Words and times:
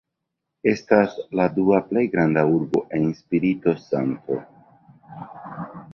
Estas 0.71 1.13
la 1.39 1.43
dua 1.57 1.81
plej 1.91 2.03
granda 2.15 2.45
urbo 2.55 2.83
en 3.01 3.07
Espirito-Santo. 3.11 4.43